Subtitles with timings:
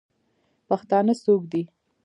[0.67, 1.63] پښتانه څوک دئ؟